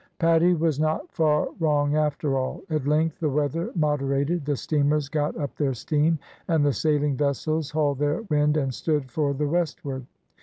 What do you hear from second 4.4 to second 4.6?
the